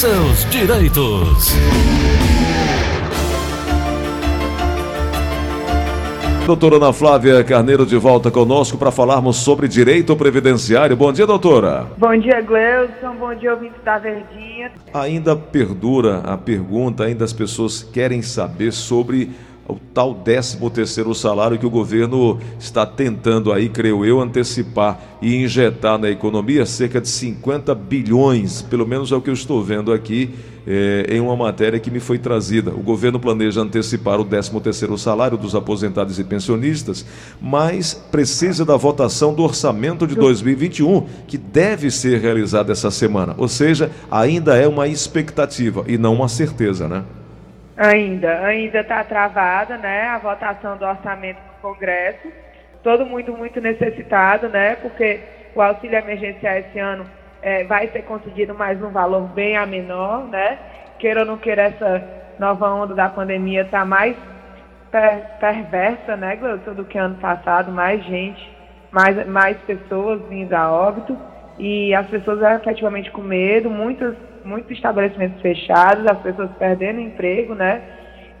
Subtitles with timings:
[0.00, 1.52] seus direitos.
[6.46, 10.96] Doutora Ana Flávia Carneiro de volta conosco para falarmos sobre direito previdenciário.
[10.96, 11.86] Bom dia, doutora.
[11.98, 13.14] Bom dia, Gleudson.
[13.20, 14.72] Bom dia, ouvintes da Verdinha.
[14.94, 19.30] Ainda perdura a pergunta, ainda as pessoas querem saber sobre
[19.70, 25.36] o tal 13 terceiro salário que o governo está tentando aí, creio eu, antecipar e
[25.36, 29.92] injetar na economia cerca de 50 bilhões, pelo menos é o que eu estou vendo
[29.92, 30.30] aqui
[30.66, 32.70] é, em uma matéria que me foi trazida.
[32.70, 37.04] O governo planeja antecipar o 13 terceiro salário dos aposentados e pensionistas,
[37.40, 43.34] mas precisa da votação do orçamento de 2021, que deve ser realizada essa semana.
[43.38, 47.04] Ou seja, ainda é uma expectativa e não uma certeza, né?
[47.82, 52.30] Ainda, ainda está travada, né, a votação do orçamento no Congresso.
[52.82, 55.20] Todo mundo muito necessitado, né, porque
[55.54, 57.06] o auxílio emergencial esse ano
[57.40, 60.58] é, vai ser concedido mais um valor bem a menor, né?
[60.98, 62.04] Queira ou não queira, essa
[62.38, 64.14] nova onda da pandemia está mais
[64.90, 68.46] per perversa, né, Gleuton, do que ano passado, mais gente,
[68.90, 71.16] mais, mais pessoas vindo a óbito,
[71.58, 77.82] e as pessoas efetivamente com medo, muitas muitos estabelecimentos fechados, as pessoas perdendo emprego, né?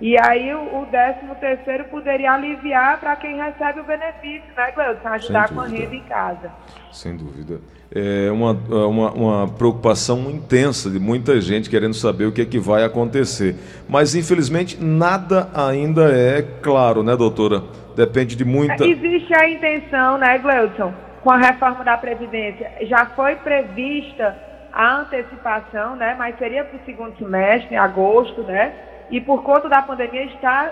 [0.00, 5.08] E aí o, 13 terceiro poderia aliviar para quem recebe o benefício, né, Cleuson?
[5.08, 6.50] Ajudar com a renda em casa.
[6.90, 7.60] Sem dúvida.
[7.94, 12.58] É uma, uma, uma, preocupação intensa de muita gente querendo saber o que é que
[12.58, 13.56] vai acontecer.
[13.88, 17.62] Mas, infelizmente, nada ainda é claro, né, doutora?
[17.94, 18.86] Depende de muita...
[18.86, 22.70] Existe a intenção, né, Gleudson, com a reforma da Previdência.
[22.82, 28.72] Já foi prevista a antecipação, né, mas seria para o segundo semestre, em agosto, né,
[29.10, 30.70] e por conta da pandemia está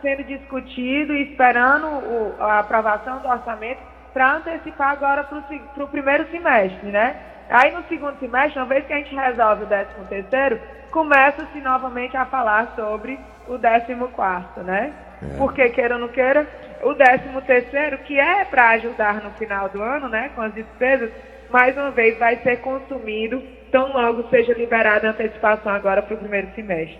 [0.00, 3.80] sendo discutido e esperando o, a aprovação do orçamento
[4.12, 7.16] para antecipar agora para o primeiro semestre, né.
[7.48, 12.16] Aí no segundo semestre, uma vez que a gente resolve o décimo terceiro, começa-se novamente
[12.16, 14.92] a falar sobre o décimo quarto, né?
[15.22, 15.36] É.
[15.36, 16.46] Porque, queira ou não queira,
[16.82, 21.10] o décimo terceiro, que é para ajudar no final do ano, né, com as despesas,
[21.52, 26.18] mais uma vez vai ser consumido tão logo seja liberada a antecipação agora para o
[26.18, 26.98] primeiro semestre.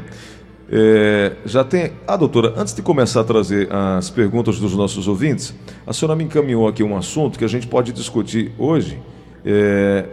[0.70, 1.92] É, já tem.
[2.06, 5.54] Ah, doutora, antes de começar a trazer as perguntas dos nossos ouvintes,
[5.86, 8.98] a senhora me encaminhou aqui um assunto que a gente pode discutir hoje
[9.44, 10.04] é,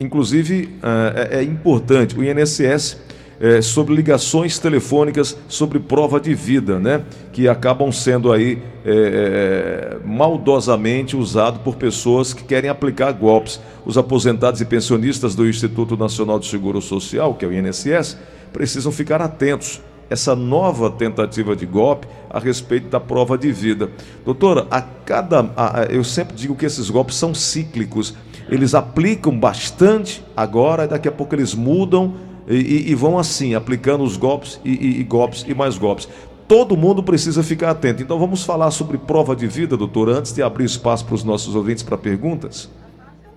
[0.00, 2.98] inclusive, é, é, importante, o INSS,
[3.42, 7.02] é, sobre ligações telefônicas sobre prova de vida, né?
[7.32, 13.60] Que acabam sendo aí é, é, maldosamente usado por pessoas que querem aplicar golpes.
[13.84, 18.16] Os aposentados e pensionistas do Instituto Nacional de Seguro Social, que é o INSS,
[18.52, 19.80] precisam ficar atentos
[20.12, 23.90] essa nova tentativa de golpe a respeito da prova de vida.
[24.24, 25.50] Doutora, a cada.
[25.56, 28.14] A, eu sempre digo que esses golpes são cíclicos
[28.48, 32.14] eles aplicam bastante agora, daqui a pouco eles mudam
[32.46, 36.08] e, e vão assim, aplicando os golpes e, e, e, golpes e mais golpes.
[36.48, 38.02] Todo mundo precisa ficar atento.
[38.02, 41.54] Então vamos falar sobre prova de vida, doutor, antes de abrir espaço para os nossos
[41.54, 42.70] ouvintes para perguntas.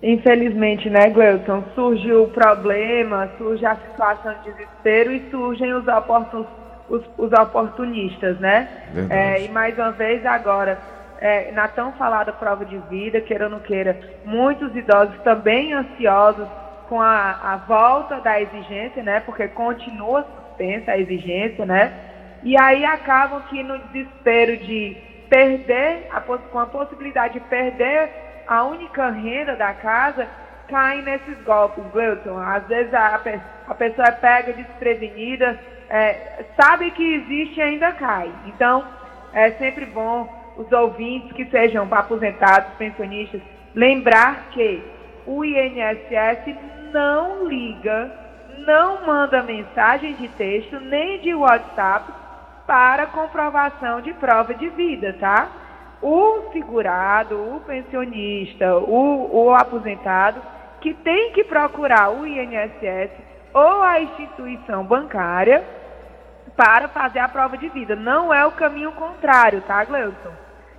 [0.02, 6.44] Infelizmente, né, Gleuton, surge o problema, surge a situação de desespero e surgem os, oportun,
[6.88, 8.68] os, os oportunistas, né?
[9.10, 10.78] É, e mais uma vez agora
[11.20, 16.46] é, na tão falada prova de vida, queira ou não queira, muitos idosos também ansiosos
[16.88, 19.20] com a, a volta da exigência, né?
[19.20, 21.92] Porque continua suspensa a exigência, né?
[22.42, 24.96] E aí acabam que no desespero de
[25.28, 28.10] perder, a, com a possibilidade de perder
[28.46, 30.28] a única renda da casa,
[30.68, 32.38] caem nesses golpes, Gleuton.
[32.38, 33.20] Às vezes a,
[33.68, 38.30] a pessoa é pega desprevenida, é, sabe que existe e ainda cai.
[38.46, 38.84] Então,
[39.32, 43.40] é sempre bom os ouvintes que sejam aposentados, pensionistas,
[43.74, 44.82] lembrar que
[45.26, 46.56] o INSS
[46.92, 48.10] não liga,
[48.58, 52.10] não manda mensagem de texto nem de WhatsApp
[52.66, 55.48] para comprovação de prova de vida, tá?
[56.02, 60.40] O segurado, o pensionista, o, o aposentado,
[60.86, 63.10] que tem que procurar o INSS
[63.52, 65.64] ou a instituição bancária
[66.56, 67.96] para fazer a prova de vida.
[67.96, 70.30] Não é o caminho contrário, tá, Gleuson?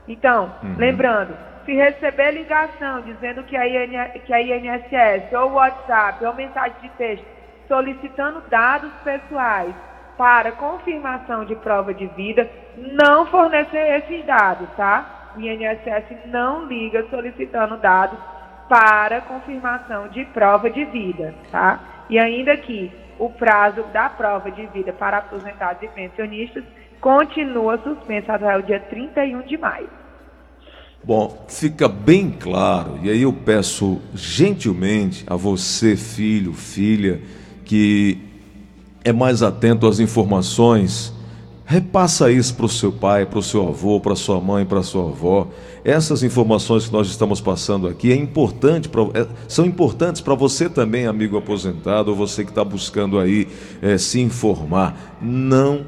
[0.07, 0.75] Então, uhum.
[0.77, 6.77] lembrando, se receber ligação dizendo que a, IN, que a INSS ou WhatsApp ou mensagem
[6.81, 7.25] de texto
[7.67, 9.75] solicitando dados pessoais
[10.17, 15.33] para confirmação de prova de vida, não fornecer esses dados, tá?
[15.35, 18.36] O INSS não liga solicitando dados
[18.67, 22.05] para confirmação de prova de vida, tá?
[22.09, 26.63] E ainda que o prazo da prova de vida para aposentados e pensionistas
[26.99, 29.89] continua suspenso até o dia 31 de maio.
[31.03, 37.21] Bom, fica bem claro, e aí eu peço gentilmente a você, filho, filha,
[37.63, 38.19] que
[39.05, 41.13] é mais atento às informações,
[41.67, 45.09] repassa isso para o seu pai, para o seu avô, para sua mãe, para sua
[45.09, 45.49] avó.
[45.83, 50.69] Essas informações que nós estamos passando aqui é importante pra, é, são importantes para você
[50.69, 53.49] também, amigo aposentado, ou você que está buscando aí
[53.81, 55.17] é, se informar.
[55.21, 55.85] Não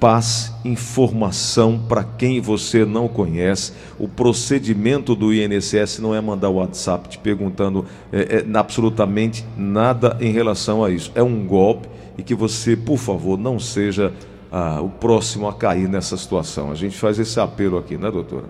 [0.00, 3.74] passe informação para quem você não conhece.
[4.00, 10.32] O procedimento do INSS não é mandar WhatsApp te perguntando é, é, absolutamente nada em
[10.32, 11.12] relação a isso.
[11.14, 14.12] É um golpe e que você, por favor, não seja
[14.82, 16.70] o próximo a cair nessa situação.
[16.70, 18.46] A gente faz esse apelo aqui, né, doutora?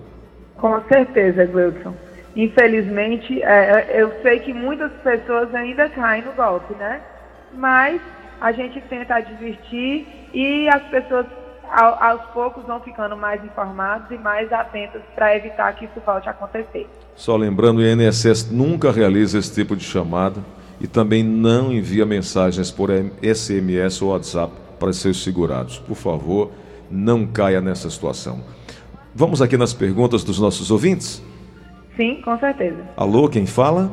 [0.57, 1.95] Com certeza, Gleudson.
[2.37, 3.47] Infelizmente, é,
[3.97, 7.01] é, eu sei que muitas pessoas ainda caem no golpe, né?
[7.55, 8.01] Mas
[8.41, 11.27] a gente tenta advertir e as pessoas
[11.71, 16.29] ao, aos poucos vão ficando mais informados e mais atentas para evitar que isso volte
[16.29, 16.87] a acontecer.
[17.15, 20.41] Só lembrando, o INSS nunca realiza esse tipo de chamada
[20.81, 22.91] e também não envia mensagens por
[23.23, 25.79] SMS ou WhatsApp para seus segurados.
[25.79, 26.51] Por favor,
[26.91, 28.41] não caia nessa situação.
[29.15, 31.23] Vamos aqui nas perguntas dos nossos ouvintes?
[31.97, 32.85] Sim, com certeza.
[32.97, 33.91] Alô, quem fala?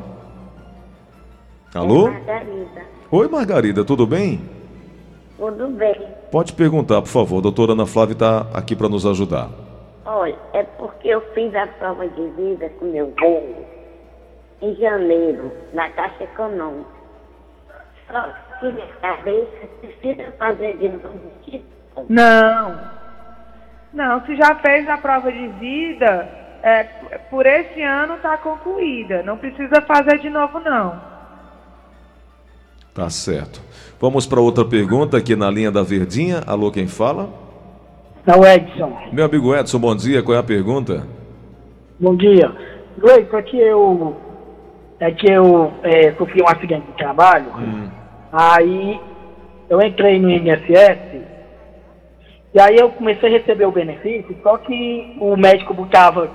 [1.74, 2.08] Alô?
[2.08, 2.82] Margarida.
[3.10, 4.40] Oi, Margarida, tudo bem?
[5.36, 5.94] Tudo bem.
[6.30, 7.38] Pode perguntar, por favor.
[7.38, 9.50] A doutora Ana Flávia está aqui para nos ajudar.
[10.04, 13.66] Olha, é porque eu fiz a prova de vida com meu velho
[14.62, 16.88] em janeiro, na Caixa Econômica.
[18.10, 18.28] Só
[18.62, 21.20] minha cabeça precisa fazer de novo.
[22.08, 22.80] Não.
[23.92, 26.28] Não, se já fez a prova de vida,
[26.62, 26.84] é,
[27.30, 29.22] por esse ano está concluída.
[29.22, 31.00] Não precisa fazer de novo, não.
[32.94, 33.60] Tá certo.
[34.00, 36.42] Vamos para outra pergunta aqui na linha da Verdinha.
[36.46, 37.28] Alô, quem fala?
[38.26, 38.98] É o Edson.
[39.12, 40.22] Meu amigo Edson, bom dia.
[40.22, 41.06] Qual é a pergunta?
[42.00, 42.50] Bom dia.
[42.98, 44.16] Luiz, é que eu,
[44.98, 47.46] é que eu é, sofri um acidente de trabalho.
[47.58, 47.88] Hum.
[48.38, 49.00] Aí
[49.70, 51.22] eu entrei no INSS
[52.52, 56.28] e aí eu comecei a receber o benefício, só que o médico botava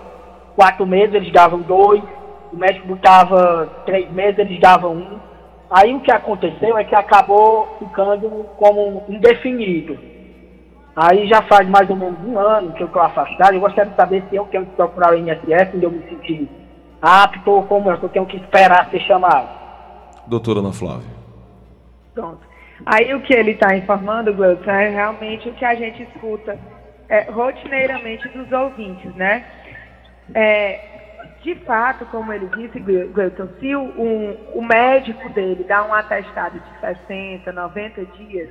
[0.55, 2.01] quatro meses, eles davam dois,
[2.51, 5.19] o médico botava três meses, eles davam um.
[5.69, 9.95] Aí o que aconteceu é que acabou ficando como indefinido.
[10.95, 13.53] Aí já faz mais ou menos um ano que eu estou afastado.
[13.53, 16.49] Eu gostaria de saber se eu tenho que procurar o INSS, onde eu me sentir
[16.99, 19.49] apto ou como eu tenho que esperar ser chamado.
[20.25, 21.20] Doutora Ana Flávia.
[22.13, 22.41] Pronto.
[22.85, 26.57] Aí o que ele está informando, Gleuton, é realmente o que a gente escuta
[27.07, 29.45] é, rotineiramente dos ouvintes, né?
[30.33, 30.91] É,
[31.43, 36.59] de fato, como ele disse, Gleuton, se o, um, o médico dele dá um atestado
[36.59, 38.49] de 60, 90 dias,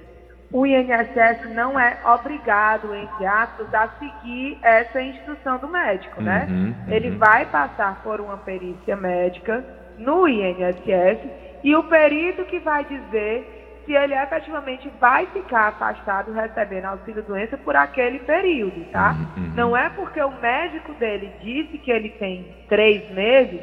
[0.53, 6.49] o INSS não é obrigado, entre aspas, a seguir essa instrução do médico, né?
[6.51, 6.75] Uhum, uhum.
[6.89, 9.65] Ele vai passar por uma perícia médica
[9.97, 11.21] no INSS
[11.63, 17.57] e o perito que vai dizer se ele efetivamente vai ficar afastado recebendo auxílio doença
[17.59, 19.17] por aquele período, tá?
[19.37, 19.53] Uhum, uhum.
[19.55, 23.61] Não é porque o médico dele disse que ele tem três meses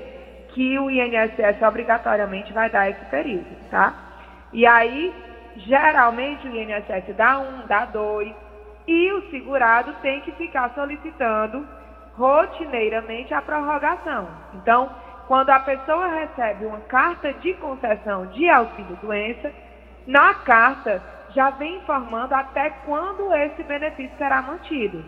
[0.50, 3.94] que o INSS obrigatoriamente vai dar esse período, tá?
[4.52, 5.14] E aí,
[5.58, 8.34] geralmente o INSS dá um, dá dois,
[8.88, 11.68] e o segurado tem que ficar solicitando
[12.16, 14.28] rotineiramente a prorrogação.
[14.56, 14.90] Então,
[15.28, 19.52] quando a pessoa recebe uma carta de concessão de auxílio doença,
[20.08, 21.02] na carta
[21.36, 25.04] já vem informando até quando esse benefício será mantido.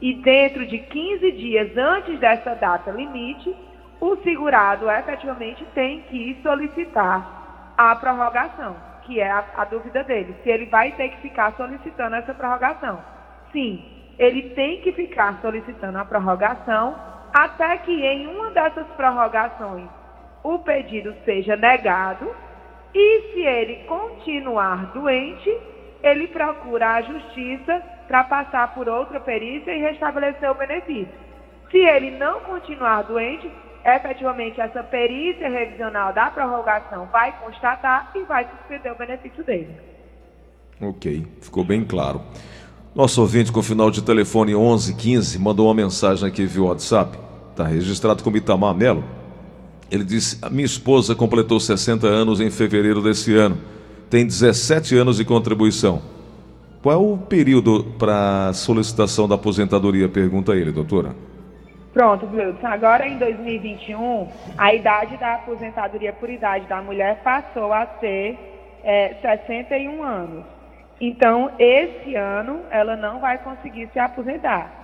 [0.00, 3.56] E dentro de 15 dias antes dessa data limite,
[3.98, 10.50] o segurado efetivamente tem que solicitar a prorrogação, que é a, a dúvida dele, se
[10.50, 13.02] ele vai ter que ficar solicitando essa prorrogação.
[13.52, 13.82] Sim,
[14.18, 19.86] ele tem que ficar solicitando a prorrogação até que em uma dessas prorrogações
[20.42, 22.34] o pedido seja negado
[22.94, 25.54] e se ele continuar doente,
[26.02, 31.12] ele procura a justiça para passar por outra perícia e restabelecer o benefício.
[31.70, 33.50] Se ele não continuar doente,
[33.84, 39.76] efetivamente essa perícia revisional da prorrogação vai constatar e vai suspender o benefício dele.
[40.80, 42.22] Ok, ficou bem claro.
[42.94, 47.25] Nosso ouvinte com final de telefone 1115 mandou uma mensagem aqui via WhatsApp.
[47.56, 49.02] Está registrado como Itamar Melo.
[49.90, 53.56] Ele disse: A minha esposa completou 60 anos em fevereiro desse ano.
[54.10, 56.02] Tem 17 anos de contribuição.
[56.82, 60.06] Qual é o período para solicitação da aposentadoria?
[60.06, 61.16] Pergunta ele, doutora.
[61.94, 62.66] Pronto, Gleudson.
[62.66, 68.38] Agora em 2021, a idade da aposentadoria por idade da mulher passou a ser
[68.84, 70.44] é, 61 anos.
[71.00, 74.75] Então, esse ano, ela não vai conseguir se aposentar.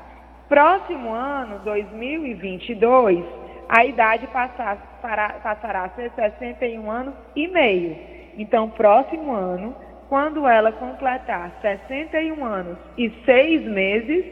[0.52, 3.25] Próximo ano, 2022,
[3.71, 7.97] a idade passar, para, passará a ser 61 anos e meio.
[8.37, 9.75] Então, próximo ano,
[10.11, 14.26] quando ela completar 61 anos e 6 meses,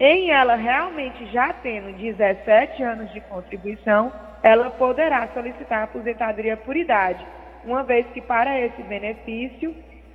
[0.00, 7.24] em ela realmente já tendo 17 anos de contribuição, ela poderá solicitar aposentadoria por idade,
[7.64, 9.72] uma vez que para esse benefício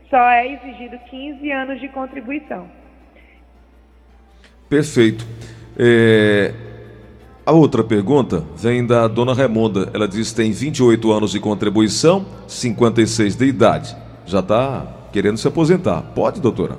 [0.09, 2.67] só é exigido 15 anos de contribuição.
[4.69, 5.25] Perfeito.
[5.77, 6.53] É,
[7.45, 9.89] a outra pergunta vem da dona Raimunda.
[9.93, 13.95] Ela diz que tem 28 anos de contribuição, 56 de idade.
[14.25, 16.01] Já está querendo se aposentar.
[16.13, 16.77] Pode, doutora?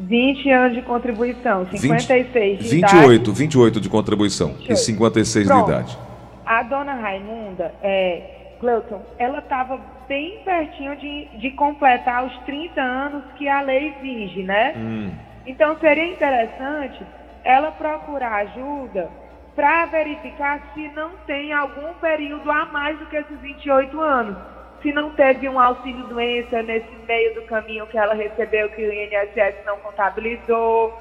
[0.00, 3.38] 20 anos de contribuição, 56 20, de 28, idade.
[3.38, 4.72] 28 de contribuição 28.
[4.72, 5.64] e 56 Pronto.
[5.64, 5.98] de idade.
[6.46, 9.78] A dona Raimunda, é, Gleuton, ela estava
[10.08, 14.74] bem pertinho de, de completar os 30 anos que a lei exige, né?
[14.76, 15.10] Hum.
[15.48, 17.04] Então seria interessante
[17.42, 19.10] ela procurar ajuda
[19.56, 24.36] para verificar se não tem algum período a mais do que esses 28 anos.
[24.82, 28.92] Se não teve um auxílio doença nesse meio do caminho que ela recebeu que o
[28.92, 30.92] INSS não contabilizou,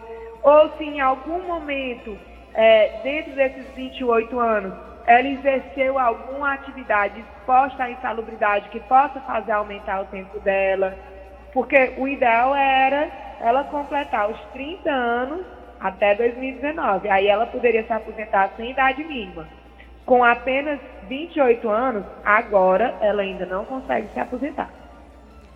[0.41, 2.17] ou se em algum momento,
[2.53, 4.73] é, dentro desses 28 anos,
[5.05, 10.97] ela exerceu alguma atividade exposta à insalubridade que possa fazer aumentar o tempo dela.
[11.53, 15.45] Porque o ideal era ela completar os 30 anos
[15.79, 17.09] até 2019.
[17.09, 19.47] Aí ela poderia se aposentar sem idade mínima.
[20.05, 20.79] Com apenas
[21.09, 24.69] 28 anos, agora ela ainda não consegue se aposentar.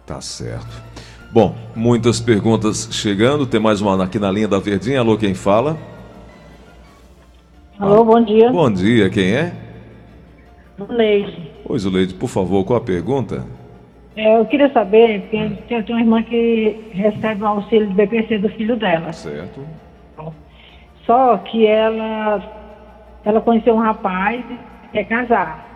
[0.06, 0.82] Tá certo.
[1.32, 3.46] Bom, muitas perguntas chegando.
[3.46, 5.00] Tem mais uma aqui na linha da Verdinha.
[5.00, 5.78] Alô, quem fala?
[7.80, 8.52] Alô, bom dia.
[8.52, 9.54] Bom dia, quem é?
[10.90, 11.52] Leide.
[11.66, 13.46] Oi, Zuleide, por favor, qual a pergunta?
[14.16, 18.40] É, eu queria saber, porque eu tenho uma irmã que recebe o auxílio do BPC
[18.40, 19.14] do filho dela.
[19.14, 19.66] Certo.
[21.06, 22.42] Só que ela,
[23.24, 25.68] ela conheceu um rapaz que quer casar.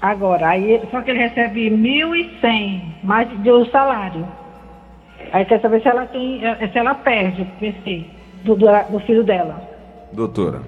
[0.00, 4.26] Agora, aí, só que ele recebe 1.100 mais do salário.
[5.32, 8.04] Aí quer saber se ela tem, se ela perde o PC
[8.44, 9.62] do, do, do filho dela.
[10.12, 10.62] Doutora.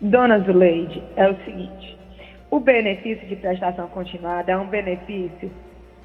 [0.00, 1.96] Dona Zuleide, é o seguinte:
[2.52, 5.50] o benefício de prestação continuada é um benefício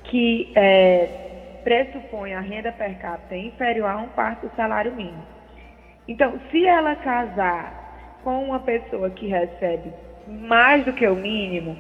[0.06, 5.22] que é, pressupõe a renda per capita inferior a um quarto do salário mínimo.
[6.08, 9.92] Então, se ela casar com uma pessoa que recebe
[10.26, 11.78] mais do que o mínimo,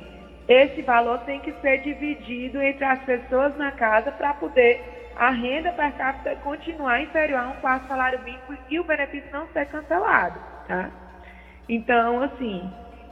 [0.50, 4.84] esse valor tem que ser dividido entre as pessoas na casa para poder
[5.16, 9.48] a renda per capita continuar inferior a um quarto salário mínimo e o benefício não
[9.54, 10.92] ser cancelado, tá?
[11.70, 12.70] Então, assim,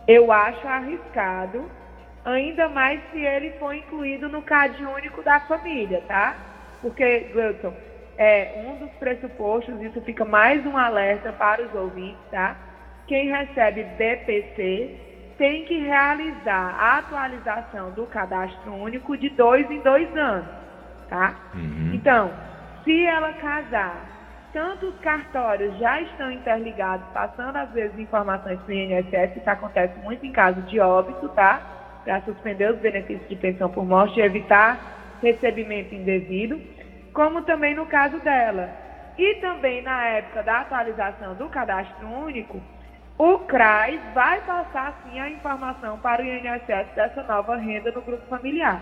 [0.07, 1.69] eu acho arriscado,
[2.23, 6.35] ainda mais se ele for incluído no CAD único da família, tá?
[6.81, 7.73] Porque, Gleuton,
[8.17, 12.55] é um dos pressupostos, isso fica mais um alerta para os ouvintes, tá?
[13.07, 14.89] Quem recebe BPC
[15.37, 20.47] tem que realizar a atualização do cadastro único de dois em dois anos,
[21.09, 21.35] tá?
[21.53, 21.91] Uhum.
[21.93, 22.31] Então,
[22.83, 24.14] se ela casar,
[24.55, 29.99] tanto os cartórios já estão interligados, passando às vezes informações para o INSS, isso acontece
[29.99, 31.61] muito em caso de óbito, tá?
[32.05, 34.79] Para suspender os benefícios de pensão por morte e evitar
[35.21, 36.57] recebimento indevido
[37.13, 38.69] como também no caso dela.
[39.17, 42.61] E também na época da atualização do cadastro único,
[43.17, 48.25] o CRAS vai passar sim a informação para o INSS dessa nova renda no grupo
[48.27, 48.81] familiar.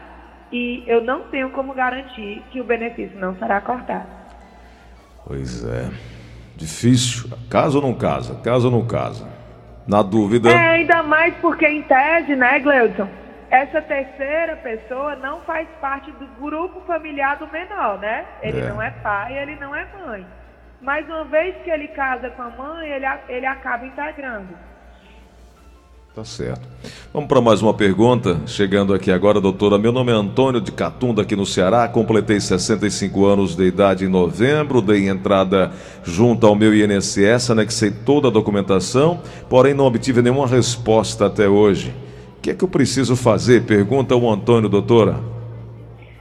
[0.51, 4.22] E eu não tenho como garantir que o benefício não será cortado.
[5.25, 5.89] Pois é.
[6.55, 7.29] Difícil.
[7.49, 8.35] Casa ou não casa?
[8.43, 9.27] Casa ou não casa?
[9.87, 10.49] Na dúvida.
[10.49, 13.07] É, ainda mais porque, em tese, né, Gleudson?
[13.53, 18.25] essa terceira pessoa não faz parte do grupo familiar do menor, né?
[18.41, 18.67] Ele é.
[18.67, 20.25] não é pai, ele não é mãe.
[20.81, 24.57] Mas uma vez que ele casa com a mãe, ele, ele acaba integrando.
[26.15, 26.61] Tá certo.
[27.11, 28.39] Vamos para mais uma pergunta.
[28.45, 29.79] Chegando aqui agora, doutora.
[29.79, 31.87] Meu nome é Antônio de Catunda, aqui no Ceará.
[31.87, 34.81] Completei 65 anos de idade em novembro.
[34.81, 35.71] Dei entrada
[36.03, 41.93] junto ao meu INSS, anexei toda a documentação, porém não obtive nenhuma resposta até hoje
[42.43, 43.63] que é que eu preciso fazer?
[43.63, 45.15] Pergunta o Antônio, doutora.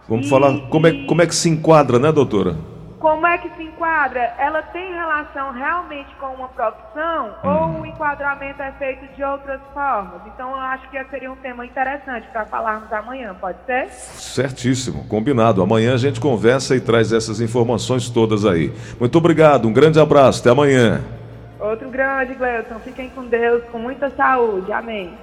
[0.08, 2.58] Vamos e, falar como é, como é que se enquadra, né, doutora?
[3.06, 4.34] Como é que se enquadra?
[4.40, 10.22] Ela tem relação realmente com uma profissão ou o enquadramento é feito de outras formas?
[10.26, 13.92] Então eu acho que seria um tema interessante para falarmos amanhã, pode ser?
[13.92, 15.62] Certíssimo, combinado.
[15.62, 18.74] Amanhã a gente conversa e traz essas informações todas aí.
[19.00, 21.00] Muito obrigado, um grande abraço, até amanhã.
[21.60, 22.80] Outro grande, Gleuton.
[22.80, 24.72] Fiquem com Deus, com muita saúde.
[24.72, 25.16] Amém.